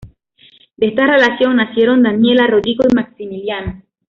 [0.77, 3.83] De esta relación nacieron Daniella, Rodrigo y Maximiliano.